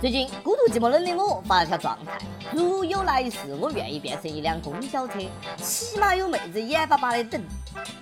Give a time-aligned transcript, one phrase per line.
[0.00, 2.12] 最近孤独寂寞冷的我发了条状态：
[2.54, 5.18] 如有来世，我愿意变成一辆公交车，
[5.58, 7.38] 起码有妹子眼巴巴的等。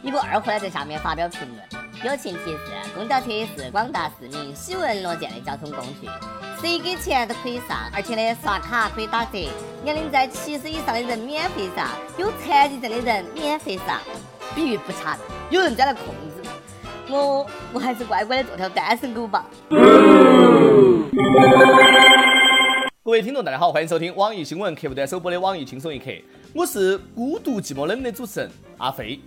[0.00, 1.60] 一个二货呢在下面发表评论：
[2.04, 2.60] 友情提示，
[2.94, 3.26] 公交车
[3.56, 6.08] 是广大市民喜闻乐见的交通工具，
[6.60, 9.50] 谁给钱都可以上，而且呢刷卡可以打折，
[9.82, 13.98] 年龄在七十以上的人免费上，有残疾证的人免费上。
[14.54, 15.18] 比喻不恰当，
[15.50, 16.04] 有人在来控
[17.10, 19.46] 我，我还是乖乖的做条单身狗吧。
[23.02, 26.10] 各位听众，大家好，欢迎收听网易新闻客户端首播的网易轻松一刻，
[26.54, 29.18] 我是孤独寂寞冷的主持人阿飞。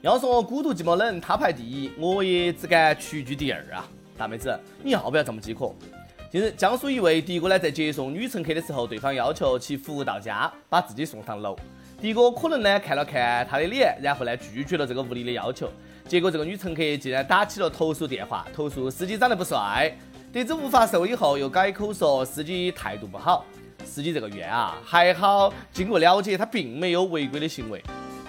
[0.00, 3.86] 要说孤独寂寞冷，他排第一，我也只敢屈居第二啊！
[4.16, 5.74] 大妹子，你要不要这么饥渴？
[6.32, 11.54] 近日，江苏一位的哥呢，在接送女乘客的时候，对方要求其服务到家，把自己送上楼。
[12.00, 15.70] 的哥可能呢看了看他的脸，然后呢拒绝了这个无理的要求。
[16.08, 19.92] 结果这个女乘客竟然打起了投诉电话，投诉司机长得不帅。
[20.32, 23.44] 得知无法受以后，又改口说司机态度不好。
[23.84, 27.82] 司机这个冤啊，还好经过了解，他并没有违规的行为。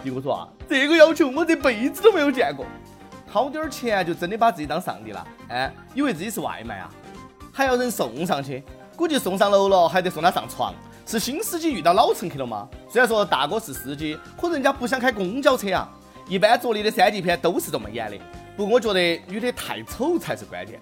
[0.04, 2.66] 的哥说啊，这个要求我这辈子都没有见过。
[3.32, 5.28] 掏点钱就真的把自己当上帝了？
[5.50, 6.90] 哎，以为自己是外卖啊？
[7.52, 8.64] 还要人送上去？
[8.96, 10.74] 估计送上楼了，还得送他上床。
[11.06, 12.68] 是新司机遇到老乘客了吗？
[12.90, 15.90] 虽然说大哥是司机，可人家不想开公交车啊。
[16.28, 18.18] 一般着力的三级片都是这么演的。
[18.56, 20.80] 不过我觉得女的太丑才是关键。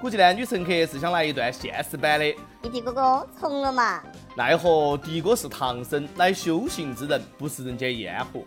[0.00, 2.24] 估计呢，女乘客是想来一段现实版的。
[2.62, 4.02] 弟弟哥哥，从了嘛？
[4.34, 8.42] 奈何的哥是唐僧，乃修行之人，不食人间烟火。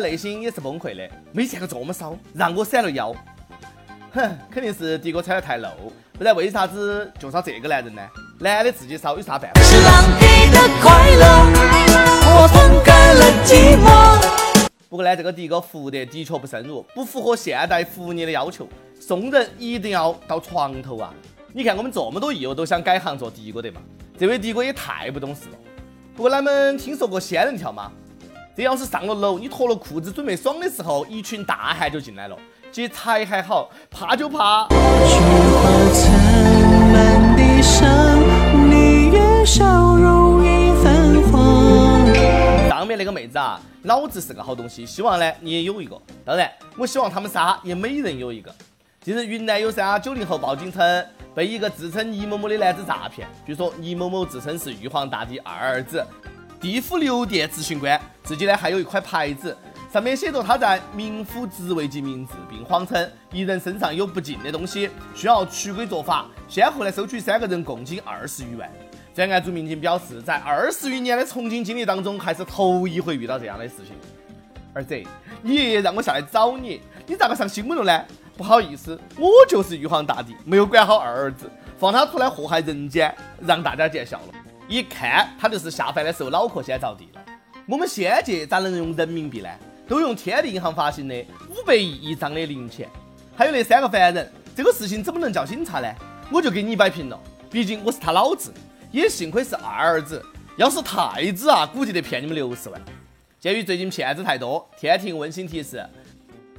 [0.00, 3.14] 内心也是崩溃的，没见过这么骚，让我闪了腰。
[4.12, 5.68] 哼，肯定是迪哥穿的太露，
[6.18, 8.02] 不然为啥子就找这个男人呢？
[8.40, 9.60] 男的自己骚有啥办法？
[9.62, 11.24] 是浪给的快乐，
[12.26, 14.68] 我放开了寂寞。
[14.88, 18.68] 不过呢，这个迪哥服务的的确不深入，不符合现代服务业的要求。
[18.98, 21.14] 送人一定要到床头啊！
[21.52, 23.80] 你看我们这么多益友都想改行做迪哥的嘛？
[24.18, 25.58] 这位迪哥也太不懂事了。
[26.14, 27.90] 不过，他们听说过仙人跳吗？
[28.56, 32.36] 这要是上了楼，你脱了裤子准备爽的时候，一群大汉就进来了。
[32.72, 34.66] 劫财还好，怕就怕。
[42.68, 45.96] 上面那个妹子啊，脑子是个好东西，希望呢你也有一个。
[46.24, 48.52] 当然，我希望他们仨也每人有一个。
[49.02, 53.28] 近日，云南有三九零后报警称被一个自称倪某某的男子诈骗。
[53.46, 56.04] 据说倪某某自称是玉皇大帝二儿子。
[56.60, 59.56] 地府六殿执行官自己呢还有一块牌子，
[59.90, 68.70] 上面写着他在冥府职位及名字，并谎称一人身上有不净的东西，需要驱鬼做法，先后呢收取三个人共计二十余万。
[69.14, 73.96] 专案组民警表示，在二十余年的从警经历当中，还是头一回遇到这样的事情。
[74.74, 75.02] 儿子，
[75.40, 78.04] 你爷爷让我下来找你，你咋个上新闻了呢？
[78.36, 84.39] 不好意思，我就是玉皇大帝，没有管好二儿子，放他出来祸害人间，让大家见笑了。
[84.70, 87.20] 一看他就是下凡的时候脑壳先着地了。
[87.66, 89.48] 我们仙界咋能用人民币呢？
[89.88, 92.88] 都用天地银行发行的五百亿一张的零钱。
[93.36, 95.92] 还有那三个凡人，这个事情怎么能叫警察呢？
[96.30, 97.18] 我就给你摆平了，
[97.50, 98.54] 毕竟我是他老子。
[98.92, 100.24] 也幸亏是二儿子，
[100.56, 102.80] 要是太子啊，估计得骗你们六十万。
[103.40, 105.84] 鉴于最近骗子太多，天庭温馨提示：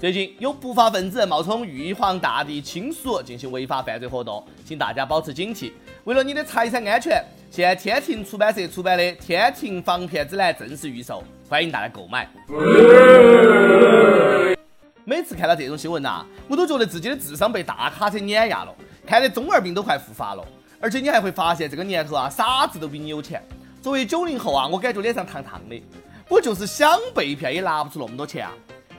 [0.02, 5.72] 最近有不法分子冒充玉皇大帝亲属进行违法犯罪活动，请大家保持警惕。
[6.06, 7.24] 为了你的财产安全。
[7.52, 12.28] 现天庭出版社出版的《天庭防骗指南》正式预售，欢迎大家购买。
[15.06, 18.74] 每次看到这种新闻呐，我都觉得自己的智商被大卡车碾压了，
[19.06, 20.44] 看得中二病都快复发了。
[20.80, 23.40] 而且你还会发现，这个年头啊，傻子都比你有钱。
[23.84, 25.80] 作为九零后啊，我感觉脸上烫烫的。
[26.28, 28.52] 我就是想被骗，也拿不出那么多钱啊。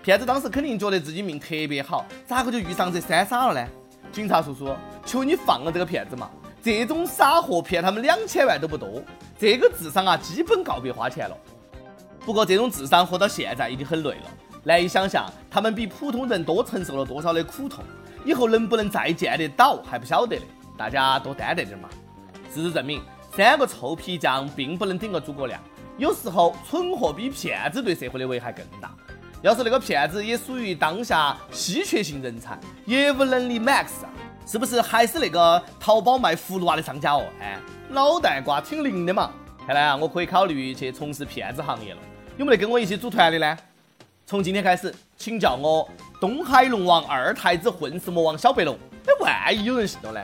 [0.02, 3.68] 骗子当时肯定觉得自己命特别好，咋个就遇上这三傻了呢？
[4.10, 4.74] 警察叔叔，
[5.06, 6.28] 求你放了这个骗子嘛！
[6.60, 9.00] 这种傻货骗他们两千万都不多，
[9.38, 11.37] 这个智商啊，基本告别花钱了。
[12.26, 14.31] 不过这种智商活到现在已经很累了，
[14.64, 17.84] 难以想象他们比普通人多承受了多少的苦痛，
[18.25, 20.43] 以后能不能再见得到还不晓得呢。
[20.76, 21.88] 大家多担待点嘛。
[22.52, 23.00] 事实证明，
[23.37, 25.60] 三个臭皮匠并不能顶个诸葛亮，
[25.96, 28.93] 有时候蠢货比骗子对社会的危害更大。
[29.43, 32.56] 要是那个骗子也属于当下稀缺性人才，
[32.87, 33.87] 业务能力 max。
[34.47, 37.25] 是不是还是那个淘宝卖葫芦娃的商家哦？
[37.41, 37.59] 哎，
[37.89, 39.33] 脑袋瓜挺灵的嘛！
[39.67, 42.00] 看来啊，我可以考虑去从事骗子行业了。
[42.37, 43.59] 有没得跟我一起组团的呢？
[44.27, 45.89] 从今天开始，请叫我
[46.21, 48.79] 东海龙王二太子混世魔王小白龙。
[49.06, 50.21] 哎，万一有人信了呢？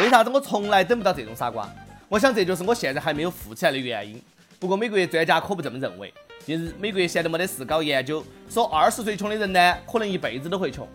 [0.00, 1.68] 为啥子我从来等不到这种傻瓜？
[2.08, 4.20] 我想这就是我现在还没有富起来的原因。
[4.58, 6.12] 不过美国专家可不这么认为。
[6.46, 10.86] 近日，美国闲得没得事搞研究，说二十岁穷的人呢，可能一辈子都会穷；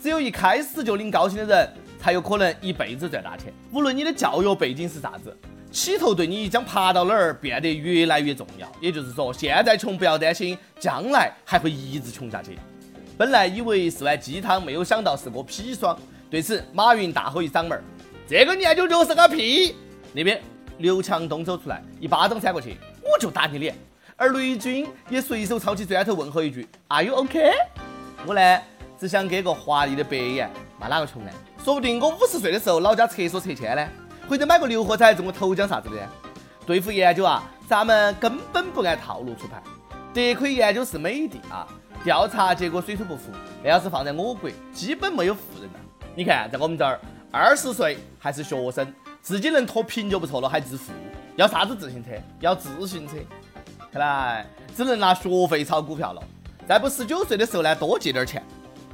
[0.00, 1.68] 只有一开始就领高薪的人，
[2.00, 3.52] 才有可能一辈子赚大钱。
[3.72, 5.36] 无论你的教育背景是啥子，
[5.72, 8.70] 起头对你将爬到哪儿变得越来越重要。
[8.80, 12.56] 也就是说，现在穷不要担心，将来还会一直穷下去。
[13.18, 15.98] 本来以为是碗鸡汤，没有想到是个砒霜。
[16.30, 17.82] 对此，马云大吼一嗓门儿
[18.28, 19.74] ：“这个研究就是个屁！”
[20.14, 20.40] 那边
[20.80, 23.74] 刘强东走出来，一巴掌扇过去，我就打你脸。
[24.16, 27.52] 而雷军也随手抄起砖头问候一句：“Are you OK？”
[28.26, 28.60] 我呢，
[28.98, 31.30] 只想给个华丽的白眼，骂哪个穷呢？
[31.62, 33.86] 说不定我五十岁的时候，老家厕所拆迁呢，
[34.26, 35.96] 或者买个六合彩中个头奖啥子的。
[36.64, 39.62] 对付研究啊，咱们根本不按套路出牌。
[40.14, 41.68] 德奎研究是美的啊，
[42.02, 43.30] 调查结果水土不服。
[43.62, 45.80] 那要是放在我国，基本没有富人了。
[46.14, 46.98] 你看，在我们这儿，
[47.30, 48.86] 二十岁还是学生，
[49.22, 50.92] 自己能脱贫就不错了，还致富？
[51.36, 52.10] 要啥子自行车？
[52.40, 53.14] 要自行车。
[53.92, 54.46] 看来
[54.76, 56.22] 只能拿学费炒股票了。
[56.66, 58.42] 再不十九岁的时候呢，多借点钱。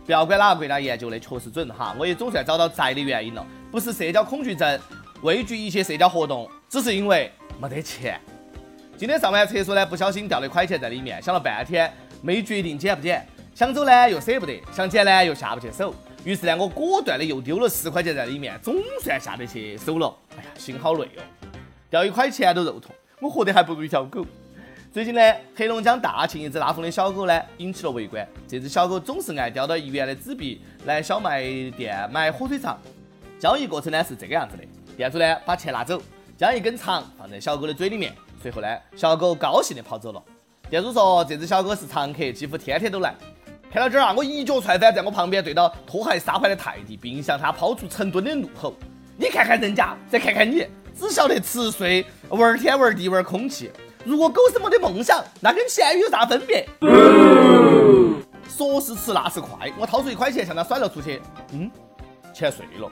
[0.05, 4.81] 不要管哪个国家研究的确实准哈，我也总算找到宅的原因了，不是社交恐惧症，
[5.23, 7.31] 畏惧一切社交活动，只是因为
[7.61, 8.20] 没得钱。
[8.96, 15.93] 今天上完厕所呢，不小心掉了一块钱在里面，想了半天没决定捡不捡，想走呢又舍不得，想捡呢又下不去手，
[16.26, 20.12] 于是呢我果断的又丢了十块钱在里面，总算下得去手了。
[20.32, 21.23] 哎呀，心好累哦，
[21.88, 24.26] 掉一块钱都肉痛，我活得还不如一条狗。
[24.93, 25.20] 最近呢，
[25.55, 28.26] 黑龙江大庆一只拉风的小狗呢，引起了围观。
[28.49, 31.44] 这只小狗总是爱叼到一元的纸币来小卖
[31.76, 32.76] 店买火腿肠。
[33.38, 34.64] 交易过程呢是这个样子的：
[34.96, 36.02] 店主呢把钱拿走，
[36.37, 38.12] 将一根肠放在小狗的嘴里面，
[38.43, 40.20] 随后呢，小狗高兴的跑走了。
[40.69, 43.14] 店主说这只小狗是常客，几乎天天都来。
[43.73, 48.73] 看到这儿啊，我一脚踹翻在我旁边对到拖鞋撒欢的泰迪，并向他抛出成吨的怒吼：
[49.17, 50.67] 你看看人家，再看看你，
[50.99, 53.71] 只晓得吃睡玩天玩地玩空气。
[54.05, 56.67] 如果狗是没得梦想，那跟咸鱼有啥分别？
[58.49, 61.21] 说时迟，那时快，我掏出一块钱向他甩了出去。
[61.53, 61.71] 嗯，
[62.33, 62.91] 钱碎了。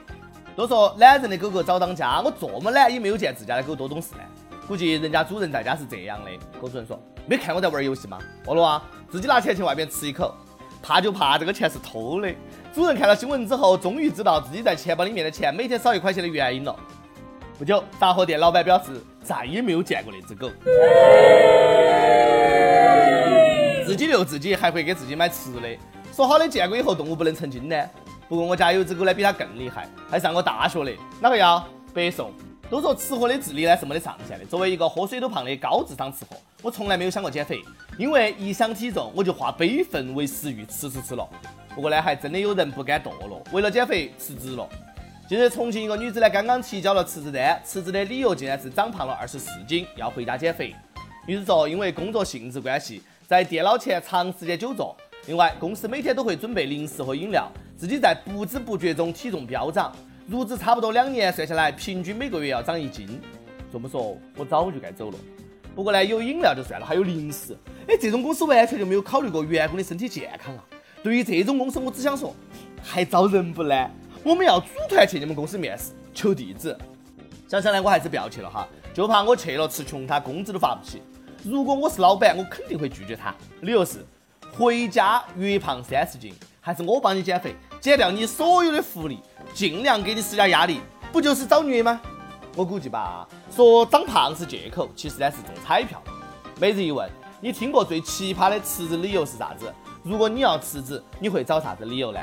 [0.55, 4.21] 都说懒人的狗狗早当家，我这么懒也没有见自家的狗多懂事呢。
[4.67, 6.31] 估计人家主人在家是这样的。
[6.59, 8.19] 狗主人说：没看我在玩游戏吗？
[8.45, 10.35] 饿了啊，自己拿钱去外面吃一口。
[10.85, 12.31] 怕就怕这个钱是偷的。
[12.71, 16.75] 主人看了新闻之后，终于知道自己在钱包里面的钱每天少一块钱的原因了。
[17.57, 20.51] 不久，杂货店老板表示再也没有见过那只狗，
[23.83, 25.67] 自己遛自己，还会给自己买吃的。
[26.13, 27.75] 说好的见过以后动物不能成精呢？
[28.29, 30.91] 不过我家有只狗呢，比它更厉害，还上过大学的。
[31.19, 31.65] 哪个要？
[31.95, 32.31] 白送。
[32.69, 34.45] 都说吃货的智力呢是没得上限的。
[34.45, 37.61] 作为一个喝水都胖的高智商吃货，我从来没有想过减肥，
[37.97, 41.27] 因为一想体重我就化悲愤为食欲，吃吃吃了。
[41.73, 44.67] 不过呢，还真的有人不甘堕落，为了减肥辞职了。
[45.27, 50.73] 近日，重庆一个女子呢，刚刚提交了辞职单，辞职的理由竟然是长胖了二十四斤，要回家减肥。
[51.27, 54.95] 女子说，因为工作性质关系，在电脑前长时间久坐，
[55.27, 59.91] 另外公司每天都会准备零食和饮料，自己在不知不觉中体重飙涨，
[60.27, 63.21] 入职差不多两年，算下来平均每个月要涨一斤。
[63.71, 65.17] 这么说，我早就该走了。
[65.75, 67.55] 不过呢，有饮料就算了，还有零食，
[67.87, 70.63] 哎，这种公司完全就没有考虑过员工的身体健康啊。
[71.03, 72.33] 对于这种公司，我只想说，
[72.81, 73.89] 还招人不呢？
[74.23, 76.75] 我们要组团去你们公司面试，求地址。
[77.47, 81.03] 想想呢，我还是不要去了哈，就怕我去了吃穷，他工资都发不起。
[81.43, 84.03] 如果我是老板，我肯定会拒绝他，理由是
[84.57, 87.53] 回家约胖三十斤，还是我帮你减肥，
[87.85, 89.19] 减掉你所有的福利，
[89.53, 92.01] 尽量给你施加压力，不就是找虐吗？
[92.55, 96.01] 我估计吧，说长胖是借口，其实呢是中彩票。
[96.59, 97.07] 每日一问，
[97.39, 99.71] 你听过最奇葩的辞职理由是啥子？
[100.01, 102.19] 如果你要辞职，你会找啥子理由呢？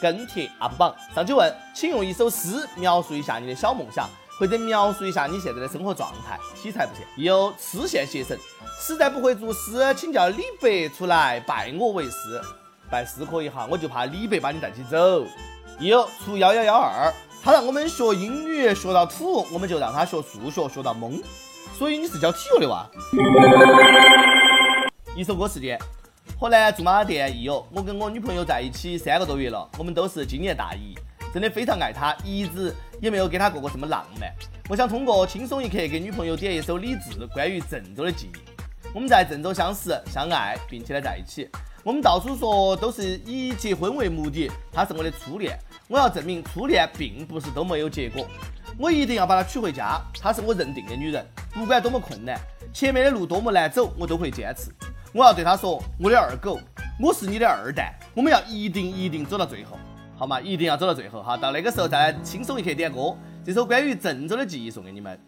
[0.00, 6.38] 跟帖 UP 榜上去问，请用一首诗描述一下你的小梦想，或者描述一下你现在的生活状态。
[6.54, 7.04] 题材不限。
[7.16, 8.38] 有痴线邪神，
[8.80, 12.40] 实在不会作诗，请叫李白出来拜我为师。
[12.92, 15.26] 拜师可以哈，我就怕李白把你带起走。
[15.80, 17.10] 有出幺幺幺二，
[17.42, 21.18] 他让我们学英语学到土，我们就让他学数学学到懵。
[21.78, 22.86] 所以你是教体育的哇？
[25.16, 25.80] 一首歌时间。
[26.38, 30.94] 河南驻马店益友，我跟我女朋友在一起三个多月了，我们都是今年大一，
[31.32, 34.30] 真的非常爱她，一直也没有给她过过什么浪漫。
[34.68, 38.38] 我想通过轻松一刻给女朋友点一首李志关于郑州的记忆。
[38.92, 41.48] 我们在郑州相识、相爱，并且呢在一起。
[41.84, 45.58] 我们到处说都是以结婚为目的，她是我的初恋，
[45.88, 48.24] 我要证明初恋并不是都没有结果。
[48.78, 52.38] 我一定要把她娶回家，她是我认定的女人，不管多么困难，
[52.72, 54.70] 前面的路多么难走，我都会坚持。
[55.12, 56.60] 我要对她说：“我的二狗，
[57.00, 59.76] 我是你的二蛋，我们要一定一定走到最后。”
[60.14, 60.40] 好吗？
[60.40, 63.16] 一定要走到最后哈，到那个时候再来轻松一刻点歌。
[63.44, 65.18] 这首关于郑州的记忆送给你们。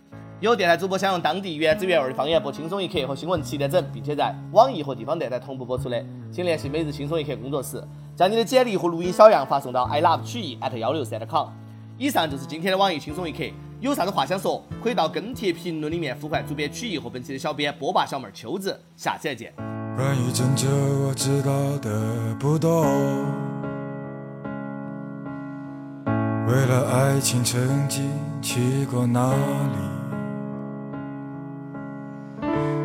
[0.44, 7.82] 有电台主播想用当地原汁原味的方言播《轻松一刻》和新闻七点整，并且在网易和地方电台同步播出的，请联系每日轻松一刻工作室，
[8.14, 11.48] 将你的简历和录音小样发送到 i love 曲艺 at 幺六三 com。
[11.96, 13.42] 以上就是今天的网易轻松一刻，
[13.80, 18.78] 有啥子话想说，可以到跟帖评论里面呼唤主编曲艺和本期的小编波霸小妹秋子。
[18.96, 19.50] 下期再见。
[19.96, 20.68] 关于郑州，
[21.08, 22.82] 我知道的不多。
[26.46, 28.10] 为了爱情，曾经
[28.42, 29.93] 去过哪里？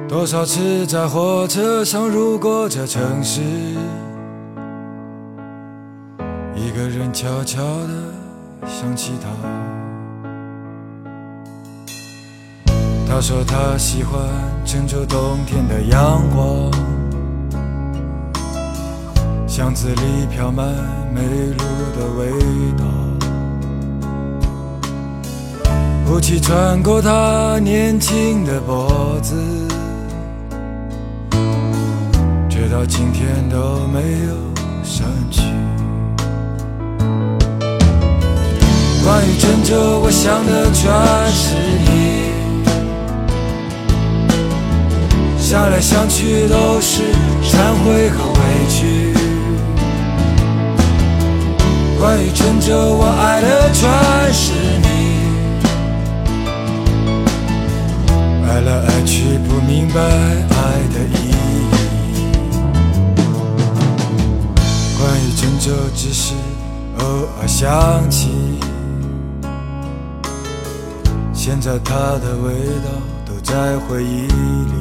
[0.09, 3.41] 多少次在火车上路过这城市，
[6.55, 7.93] 一个人悄悄地
[8.65, 9.29] 想起他。
[13.07, 14.19] 他说他喜欢
[14.65, 16.71] 郑州冬天的阳光，
[19.47, 20.65] 巷子里飘满
[21.13, 21.63] 煤炉
[21.95, 22.31] 的味
[22.79, 22.83] 道。
[26.11, 29.35] 雾气穿过他年轻的脖子，
[32.79, 34.33] 到今天都没有
[34.85, 35.41] 想起。
[39.03, 40.89] 关于郑州，我想的全
[41.33, 41.89] 是你，
[45.37, 47.03] 想来想去都是
[47.43, 47.51] 忏
[47.83, 49.13] 悔和委屈。
[51.99, 53.89] 关于郑州，我爱的全
[54.31, 54.53] 是
[54.85, 54.87] 你。
[58.47, 61.28] 爱来爱去不明白爱的意义。
[65.59, 66.33] 这，只是
[66.99, 67.05] 偶
[67.41, 68.29] 尔想起。
[71.33, 72.89] 现在它的味道
[73.25, 74.73] 都在回忆里。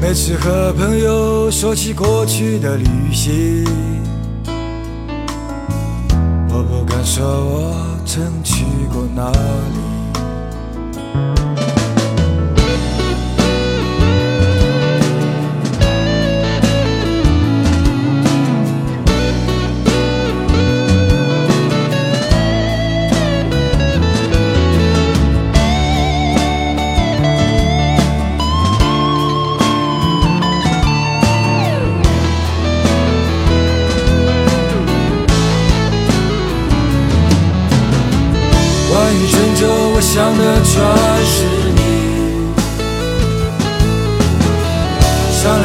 [0.00, 3.64] 每次和朋友说起过去的旅行，
[6.48, 7.74] 我不敢说我
[8.06, 9.36] 曾去过哪里。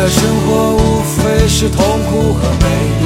[0.02, 2.66] 想来生活无非是痛苦和美
[3.02, 3.06] 丽。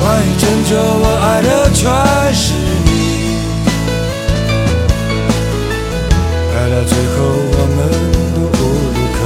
[0.00, 1.78] 关于郑州，我爱的全
[2.34, 2.42] 是
[2.84, 2.90] 你。
[6.56, 7.16] 爱到最后，
[7.54, 7.78] 我们
[8.34, 8.60] 都无
[8.96, 9.16] 路可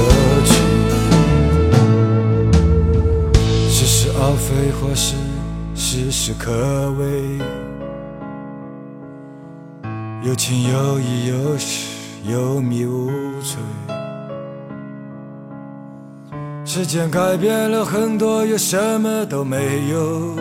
[0.45, 0.51] 去。
[3.71, 4.45] 似是而非，
[4.79, 5.15] 或是
[5.73, 6.51] 事事可
[6.99, 7.01] 畏。
[10.23, 11.87] 有情有义有时
[12.25, 13.09] 有迷无
[13.41, 13.57] 醉。
[16.75, 20.35] 时间改变了很多，又什么都没有。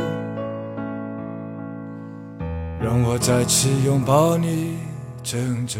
[2.80, 4.78] 让我再次拥抱你，
[5.22, 5.78] 郑州。